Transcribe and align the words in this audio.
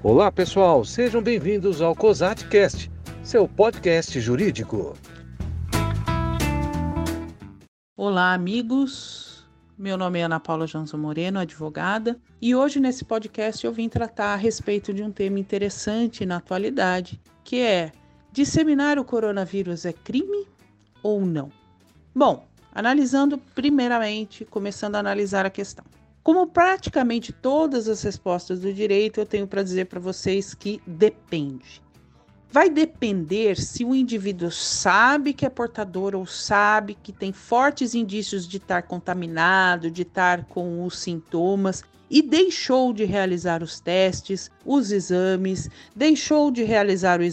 Olá, 0.00 0.30
pessoal, 0.30 0.84
sejam 0.84 1.20
bem-vindos 1.20 1.82
ao 1.82 1.92
COSATcast, 1.92 2.88
seu 3.20 3.48
podcast 3.48 4.20
jurídico. 4.20 4.96
Olá, 7.96 8.32
amigos. 8.32 9.44
Meu 9.76 9.96
nome 9.98 10.20
é 10.20 10.22
Ana 10.22 10.38
Paula 10.38 10.68
Janson 10.68 10.98
Moreno, 10.98 11.40
advogada, 11.40 12.16
e 12.40 12.54
hoje 12.54 12.78
nesse 12.78 13.04
podcast 13.04 13.66
eu 13.66 13.72
vim 13.72 13.88
tratar 13.88 14.34
a 14.34 14.36
respeito 14.36 14.94
de 14.94 15.02
um 15.02 15.10
tema 15.10 15.40
interessante 15.40 16.24
na 16.24 16.36
atualidade, 16.36 17.20
que 17.42 17.60
é 17.60 17.90
disseminar 18.30 19.00
o 19.00 19.04
coronavírus 19.04 19.84
é 19.84 19.92
crime 19.92 20.46
ou 21.02 21.26
não? 21.26 21.50
Bom, 22.14 22.46
analisando 22.72 23.36
primeiramente, 23.52 24.44
começando 24.44 24.94
a 24.94 25.00
analisar 25.00 25.44
a 25.44 25.50
questão. 25.50 25.84
Como 26.28 26.46
praticamente 26.46 27.32
todas 27.32 27.88
as 27.88 28.02
respostas 28.02 28.60
do 28.60 28.70
direito, 28.70 29.18
eu 29.18 29.24
tenho 29.24 29.46
para 29.46 29.62
dizer 29.62 29.86
para 29.86 29.98
vocês 29.98 30.52
que 30.52 30.78
depende. 30.86 31.80
Vai 32.50 32.68
depender 32.68 33.58
se 33.58 33.82
o 33.82 33.94
indivíduo 33.94 34.50
sabe 34.50 35.32
que 35.32 35.46
é 35.46 35.48
portador 35.48 36.14
ou 36.14 36.26
sabe 36.26 36.98
que 37.02 37.14
tem 37.14 37.32
fortes 37.32 37.94
indícios 37.94 38.46
de 38.46 38.58
estar 38.58 38.82
contaminado, 38.82 39.90
de 39.90 40.02
estar 40.02 40.44
com 40.44 40.84
os 40.84 40.98
sintomas 40.98 41.82
e 42.10 42.20
deixou 42.20 42.92
de 42.92 43.06
realizar 43.06 43.62
os 43.62 43.80
testes, 43.80 44.50
os 44.66 44.92
exames, 44.92 45.70
deixou 45.96 46.50
de 46.50 46.62
realizar 46.62 47.20
o 47.20 47.24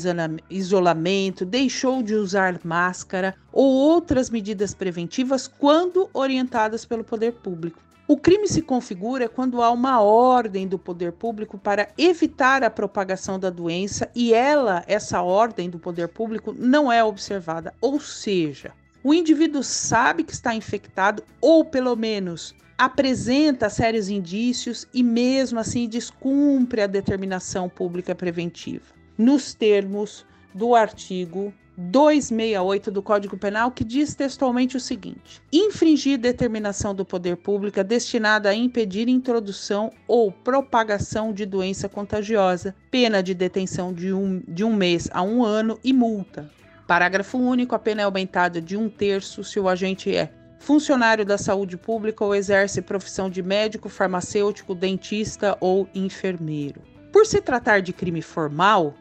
isolamento, 0.50 1.44
deixou 1.44 2.02
de 2.02 2.16
usar 2.16 2.62
máscara 2.64 3.36
ou 3.52 3.74
outras 3.74 4.30
medidas 4.30 4.74
preventivas 4.74 5.50
quando 5.50 6.10
orientadas 6.14 6.86
pelo 6.86 7.04
poder 7.04 7.34
público. 7.34 7.84
O 8.08 8.16
crime 8.16 8.48
se 8.48 8.62
configura 8.62 9.28
quando 9.28 9.64
há 9.64 9.72
uma 9.72 10.00
ordem 10.00 10.68
do 10.68 10.78
poder 10.78 11.12
público 11.12 11.58
para 11.58 11.90
evitar 11.98 12.64
a 12.64 12.70
propagação 12.70 13.40
da 13.40 13.50
doença 13.50 14.12
e 14.14 14.32
ela, 14.32 14.84
essa 14.86 15.24
ordem 15.24 15.72
do 15.72 15.80
poder 15.80 16.10
público, 16.10 16.54
não 16.56 16.92
é 16.92 17.04
observada. 17.04 17.74
Ou 17.82 18.00
seja, 18.00 18.74
o 19.04 19.12
indivíduo 19.12 19.64
sabe 19.64 20.24
que 20.24 20.34
está 20.34 20.54
infectado 20.54 21.24
ou 21.42 21.66
pelo 21.66 21.96
menos 21.96 22.54
apresenta 22.78 23.72
sérios 23.72 24.08
indícios 24.08 24.88
e 24.94 25.02
mesmo 25.02 25.60
assim 25.60 25.90
descumpre 25.90 26.82
a 26.82 26.88
determinação 26.88 27.68
pública 27.68 28.14
preventiva. 28.14 28.86
Nos 29.18 29.56
termos 29.56 30.28
do 30.54 30.76
artigo 30.76 31.52
268 31.78 32.90
do 32.90 33.02
Código 33.02 33.38
Penal, 33.38 33.72
que 33.72 33.84
diz 33.84 34.16
textualmente 34.16 34.78
o 34.78 34.80
seguinte: 34.80 35.42
infringir 35.52 36.18
determinação 36.18 36.96
do 36.96 37.06
poder 37.06 37.38
público 37.38 37.84
destinada 37.84 38.50
a 38.50 38.56
impedir 38.56 39.08
introdução 39.08 39.92
ou 40.08 40.32
propagação 40.32 41.34
de 41.34 41.46
doença 41.46 41.90
contagiosa, 41.90 42.76
pena 42.90 43.22
de 43.22 43.34
detenção 43.34 43.94
de 43.94 44.14
um, 44.14 44.42
de 44.48 44.64
um 44.64 44.74
mês 44.74 45.10
a 45.12 45.22
um 45.22 45.44
ano 45.44 45.80
e 45.84 45.92
multa. 45.92 46.50
Parágrafo 46.88 47.38
único: 47.38 47.76
a 47.76 47.80
pena 47.80 48.02
é 48.02 48.06
aumentada 48.06 48.62
de 48.62 48.78
um 48.78 48.90
terço 48.90 49.44
se 49.44 49.60
o 49.60 49.68
agente 49.68 50.16
é 50.16 50.32
funcionário 50.60 51.26
da 51.26 51.38
saúde 51.38 51.78
pública 51.78 52.24
ou 52.24 52.34
exerce 52.34 52.82
profissão 52.82 53.30
de 53.30 53.44
médico, 53.44 53.90
farmacêutico, 53.90 54.74
dentista 54.74 55.58
ou 55.60 55.88
enfermeiro. 55.94 56.82
Por 57.12 57.26
se 57.26 57.40
tratar 57.40 57.82
de 57.82 57.94
crime 57.94 58.22
formal, 58.22 58.94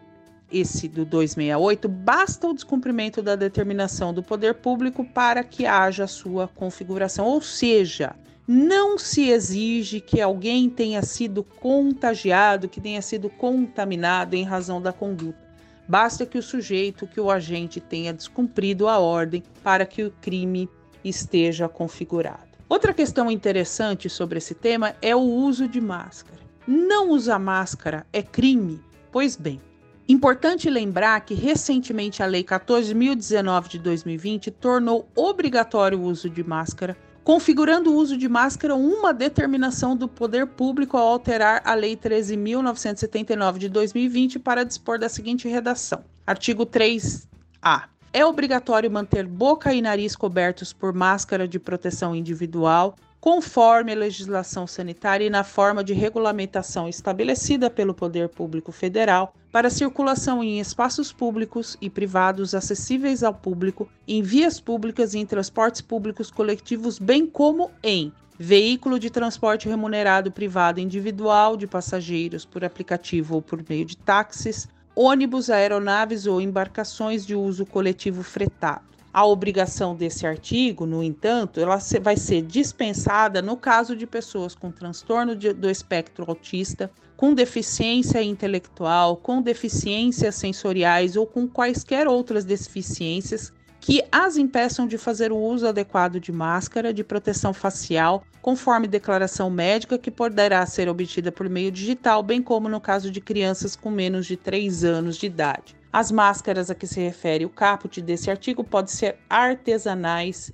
esse 0.50 0.88
do 0.88 1.04
268, 1.04 1.88
basta 1.88 2.46
o 2.46 2.54
descumprimento 2.54 3.22
da 3.22 3.36
determinação 3.36 4.12
do 4.12 4.22
poder 4.22 4.54
público 4.54 5.04
para 5.04 5.42
que 5.42 5.66
haja 5.66 6.06
sua 6.06 6.48
configuração, 6.48 7.26
ou 7.26 7.40
seja, 7.40 8.14
não 8.46 8.98
se 8.98 9.30
exige 9.30 10.00
que 10.00 10.20
alguém 10.20 10.68
tenha 10.68 11.02
sido 11.02 11.42
contagiado, 11.42 12.68
que 12.68 12.80
tenha 12.80 13.00
sido 13.00 13.30
contaminado 13.30 14.34
em 14.34 14.44
razão 14.44 14.80
da 14.80 14.92
conduta. 14.92 15.42
Basta 15.88 16.24
que 16.24 16.38
o 16.38 16.42
sujeito, 16.42 17.06
que 17.06 17.20
o 17.20 17.30
agente 17.30 17.80
tenha 17.80 18.12
descumprido 18.12 18.88
a 18.88 18.98
ordem 18.98 19.42
para 19.62 19.84
que 19.84 20.02
o 20.02 20.10
crime 20.20 20.68
esteja 21.04 21.68
configurado. 21.68 22.54
Outra 22.68 22.94
questão 22.94 23.30
interessante 23.30 24.08
sobre 24.08 24.38
esse 24.38 24.54
tema 24.54 24.94
é 25.02 25.14
o 25.14 25.20
uso 25.20 25.68
de 25.68 25.80
máscara. 25.80 26.40
Não 26.66 27.10
usar 27.10 27.38
máscara 27.38 28.06
é 28.12 28.22
crime? 28.22 28.80
Pois 29.12 29.36
bem, 29.36 29.60
Importante 30.06 30.68
lembrar 30.68 31.18
que 31.22 31.32
recentemente 31.32 32.22
a 32.22 32.26
Lei 32.26 32.44
14.019 32.44 33.68
de 33.68 33.78
2020 33.78 34.50
tornou 34.50 35.08
obrigatório 35.16 35.98
o 35.98 36.02
uso 36.02 36.28
de 36.28 36.44
máscara, 36.44 36.94
configurando 37.22 37.90
o 37.90 37.96
uso 37.96 38.14
de 38.18 38.28
máscara 38.28 38.74
uma 38.74 39.14
determinação 39.14 39.96
do 39.96 40.06
poder 40.06 40.46
público 40.46 40.98
ao 40.98 41.08
alterar 41.08 41.62
a 41.64 41.72
Lei 41.72 41.96
13.979 41.96 43.56
de 43.56 43.70
2020 43.70 44.38
para 44.40 44.62
dispor 44.62 44.98
da 44.98 45.08
seguinte 45.08 45.48
redação: 45.48 46.04
Artigo 46.26 46.66
3A. 46.66 47.84
É 48.12 48.26
obrigatório 48.26 48.90
manter 48.90 49.26
boca 49.26 49.72
e 49.72 49.80
nariz 49.80 50.14
cobertos 50.14 50.70
por 50.70 50.92
máscara 50.92 51.48
de 51.48 51.58
proteção 51.58 52.14
individual 52.14 52.94
conforme 53.22 53.92
a 53.92 53.96
legislação 53.96 54.66
sanitária 54.66 55.24
e 55.24 55.30
na 55.30 55.42
forma 55.42 55.82
de 55.82 55.94
regulamentação 55.94 56.90
estabelecida 56.90 57.70
pelo 57.70 57.94
Poder 57.94 58.28
Público 58.28 58.70
Federal 58.70 59.34
para 59.54 59.70
circulação 59.70 60.42
em 60.42 60.58
espaços 60.58 61.12
públicos 61.12 61.76
e 61.80 61.88
privados 61.88 62.56
acessíveis 62.56 63.22
ao 63.22 63.32
público, 63.32 63.88
em 64.04 64.20
vias 64.20 64.58
públicas 64.58 65.14
e 65.14 65.20
em 65.20 65.24
transportes 65.24 65.80
públicos 65.80 66.28
coletivos, 66.28 66.98
bem 66.98 67.24
como 67.24 67.70
em 67.80 68.12
veículo 68.36 68.98
de 68.98 69.10
transporte 69.10 69.68
remunerado 69.68 70.32
privado 70.32 70.80
individual 70.80 71.56
de 71.56 71.68
passageiros 71.68 72.44
por 72.44 72.64
aplicativo 72.64 73.36
ou 73.36 73.42
por 73.42 73.62
meio 73.68 73.84
de 73.84 73.96
táxis, 73.96 74.66
ônibus, 74.92 75.48
aeronaves 75.48 76.26
ou 76.26 76.40
embarcações 76.40 77.24
de 77.24 77.36
uso 77.36 77.64
coletivo 77.64 78.24
fretado. 78.24 78.93
A 79.14 79.24
obrigação 79.24 79.94
desse 79.94 80.26
artigo, 80.26 80.86
no 80.86 81.00
entanto, 81.00 81.60
ela 81.60 81.78
vai 82.02 82.16
ser 82.16 82.42
dispensada 82.42 83.40
no 83.40 83.56
caso 83.56 83.94
de 83.94 84.08
pessoas 84.08 84.56
com 84.56 84.72
transtorno 84.72 85.36
de, 85.36 85.52
do 85.52 85.70
espectro 85.70 86.24
autista, 86.28 86.90
com 87.16 87.32
deficiência 87.32 88.20
intelectual, 88.20 89.16
com 89.16 89.40
deficiências 89.40 90.34
sensoriais 90.34 91.14
ou 91.14 91.28
com 91.28 91.46
quaisquer 91.46 92.08
outras 92.08 92.44
deficiências 92.44 93.52
que 93.78 94.02
as 94.10 94.36
impeçam 94.36 94.84
de 94.84 94.98
fazer 94.98 95.30
o 95.30 95.38
uso 95.38 95.68
adequado 95.68 96.18
de 96.18 96.32
máscara 96.32 96.92
de 96.92 97.04
proteção 97.04 97.54
facial, 97.54 98.24
conforme 98.42 98.88
declaração 98.88 99.48
médica 99.48 99.96
que 99.96 100.10
poderá 100.10 100.66
ser 100.66 100.88
obtida 100.88 101.30
por 101.30 101.48
meio 101.48 101.70
digital, 101.70 102.20
bem 102.20 102.42
como 102.42 102.68
no 102.68 102.80
caso 102.80 103.12
de 103.12 103.20
crianças 103.20 103.76
com 103.76 103.92
menos 103.92 104.26
de 104.26 104.36
3 104.36 104.82
anos 104.82 105.16
de 105.16 105.26
idade. 105.26 105.76
As 105.94 106.10
máscaras 106.10 106.72
a 106.72 106.74
que 106.74 106.88
se 106.88 107.00
refere 107.00 107.44
o 107.44 107.48
caput 107.48 108.02
desse 108.02 108.28
artigo 108.28 108.64
podem 108.64 108.92
ser 108.92 109.16
artesanais 109.30 110.50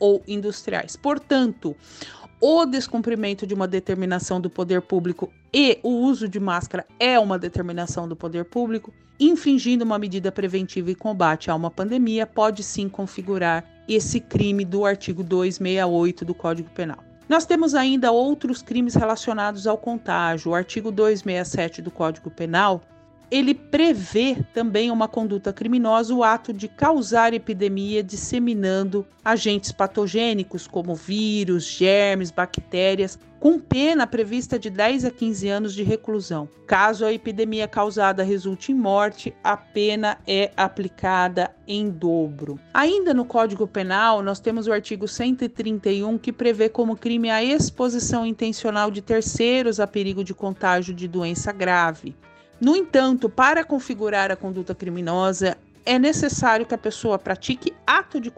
ou 0.00 0.20
industriais. 0.26 0.96
Portanto, 0.96 1.76
o 2.40 2.66
descumprimento 2.66 3.46
de 3.46 3.54
uma 3.54 3.68
determinação 3.68 4.40
do 4.40 4.50
poder 4.50 4.82
público 4.82 5.32
e 5.54 5.78
o 5.84 5.90
uso 5.90 6.28
de 6.28 6.40
máscara 6.40 6.84
é 6.98 7.16
uma 7.16 7.38
determinação 7.38 8.08
do 8.08 8.16
poder 8.16 8.44
público, 8.44 8.92
infringindo 9.20 9.84
uma 9.84 10.00
medida 10.00 10.32
preventiva 10.32 10.90
e 10.90 10.96
combate 10.96 11.48
a 11.48 11.54
uma 11.54 11.70
pandemia, 11.70 12.26
pode 12.26 12.64
sim 12.64 12.88
configurar 12.88 13.64
esse 13.88 14.18
crime 14.18 14.64
do 14.64 14.84
artigo 14.84 15.22
268 15.22 16.24
do 16.24 16.34
Código 16.34 16.70
Penal. 16.70 16.98
Nós 17.28 17.46
temos 17.46 17.76
ainda 17.76 18.10
outros 18.10 18.62
crimes 18.62 18.96
relacionados 18.96 19.64
ao 19.68 19.78
contágio. 19.78 20.50
O 20.50 20.54
artigo 20.56 20.90
267 20.90 21.80
do 21.80 21.90
Código 21.92 22.32
Penal 22.32 22.82
ele 23.32 23.54
prevê 23.54 24.36
também 24.52 24.90
uma 24.90 25.08
conduta 25.08 25.54
criminosa, 25.54 26.14
o 26.14 26.22
ato 26.22 26.52
de 26.52 26.68
causar 26.68 27.32
epidemia 27.32 28.02
disseminando 28.02 29.06
agentes 29.24 29.72
patogênicos 29.72 30.66
como 30.66 30.94
vírus, 30.94 31.64
germes, 31.64 32.30
bactérias, 32.30 33.18
com 33.40 33.58
pena 33.58 34.06
prevista 34.06 34.58
de 34.58 34.68
10 34.68 35.06
a 35.06 35.10
15 35.10 35.48
anos 35.48 35.72
de 35.72 35.82
reclusão. 35.82 36.46
Caso 36.66 37.06
a 37.06 37.12
epidemia 37.12 37.66
causada 37.66 38.22
resulte 38.22 38.70
em 38.70 38.74
morte, 38.74 39.34
a 39.42 39.56
pena 39.56 40.18
é 40.26 40.50
aplicada 40.54 41.50
em 41.66 41.88
dobro. 41.88 42.60
Ainda 42.74 43.14
no 43.14 43.24
Código 43.24 43.66
Penal, 43.66 44.22
nós 44.22 44.40
temos 44.40 44.66
o 44.66 44.72
artigo 44.74 45.08
131 45.08 46.18
que 46.18 46.32
prevê 46.32 46.68
como 46.68 46.98
crime 46.98 47.30
a 47.30 47.42
exposição 47.42 48.26
intencional 48.26 48.90
de 48.90 49.00
terceiros 49.00 49.80
a 49.80 49.86
perigo 49.86 50.22
de 50.22 50.34
contágio 50.34 50.92
de 50.92 51.08
doença 51.08 51.50
grave. 51.50 52.14
No 52.62 52.76
entanto, 52.76 53.28
para 53.28 53.64
configurar 53.64 54.30
a 54.30 54.36
conduta 54.36 54.72
criminosa, 54.72 55.58
é 55.84 55.98
necessário 55.98 56.64
que 56.64 56.72
a 56.72 56.78
pessoa 56.78 57.18
pratique 57.18 57.74
ato 57.84 58.20
de 58.20 58.32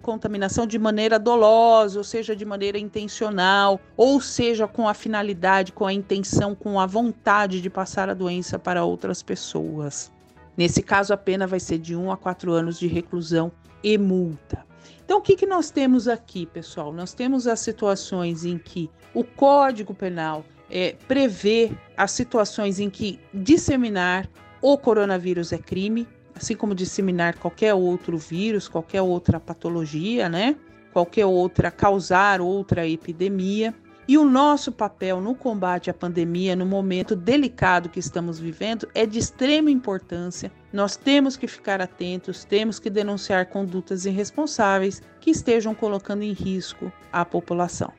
contaminação 0.00 0.66
de 0.66 0.78
maneira 0.78 1.18
dolosa, 1.18 1.98
ou 1.98 2.02
seja, 2.02 2.34
de 2.34 2.42
maneira 2.42 2.78
intencional, 2.78 3.78
ou 3.94 4.18
seja, 4.18 4.66
com 4.66 4.88
a 4.88 4.94
finalidade, 4.94 5.72
com 5.72 5.84
a 5.84 5.92
intenção, 5.92 6.54
com 6.54 6.80
a 6.80 6.86
vontade 6.86 7.60
de 7.60 7.68
passar 7.68 8.08
a 8.08 8.14
doença 8.14 8.58
para 8.58 8.82
outras 8.82 9.22
pessoas. 9.22 10.10
Nesse 10.56 10.82
caso, 10.82 11.12
a 11.12 11.16
pena 11.18 11.46
vai 11.46 11.60
ser 11.60 11.76
de 11.76 11.94
1 11.94 12.10
a 12.10 12.16
4 12.16 12.50
anos 12.52 12.78
de 12.78 12.86
reclusão 12.86 13.52
e 13.84 13.98
multa. 13.98 14.64
Então, 15.04 15.18
o 15.18 15.20
que, 15.20 15.36
que 15.36 15.44
nós 15.44 15.70
temos 15.70 16.08
aqui, 16.08 16.46
pessoal? 16.46 16.94
Nós 16.94 17.12
temos 17.12 17.46
as 17.46 17.60
situações 17.60 18.42
em 18.46 18.56
que 18.56 18.88
o 19.12 19.22
Código 19.22 19.92
Penal 19.92 20.46
é, 20.70 20.96
prever 21.06 21.76
as 21.96 22.10
situações 22.10 22.78
em 22.80 22.90
que 22.90 23.18
disseminar 23.32 24.28
o 24.60 24.76
coronavírus 24.76 25.52
é 25.52 25.58
crime, 25.58 26.06
assim 26.34 26.54
como 26.54 26.74
disseminar 26.74 27.38
qualquer 27.38 27.74
outro 27.74 28.18
vírus, 28.18 28.68
qualquer 28.68 29.02
outra 29.02 29.40
patologia, 29.40 30.28
né? 30.28 30.56
Qualquer 30.92 31.26
outra 31.26 31.70
causar 31.70 32.40
outra 32.40 32.86
epidemia. 32.86 33.74
E 34.08 34.16
o 34.16 34.24
nosso 34.24 34.70
papel 34.70 35.20
no 35.20 35.34
combate 35.34 35.90
à 35.90 35.94
pandemia, 35.94 36.54
no 36.54 36.64
momento 36.64 37.16
delicado 37.16 37.88
que 37.88 37.98
estamos 37.98 38.38
vivendo, 38.38 38.88
é 38.94 39.04
de 39.04 39.18
extrema 39.18 39.68
importância. 39.68 40.52
Nós 40.72 40.94
temos 40.94 41.36
que 41.36 41.48
ficar 41.48 41.80
atentos, 41.80 42.44
temos 42.44 42.78
que 42.78 42.88
denunciar 42.88 43.46
condutas 43.46 44.06
irresponsáveis 44.06 45.02
que 45.20 45.30
estejam 45.30 45.74
colocando 45.74 46.22
em 46.22 46.32
risco 46.32 46.92
a 47.12 47.24
população. 47.24 47.92